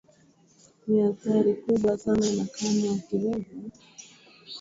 [0.87, 3.55] ni adhari kubwa sana na kama wakiweza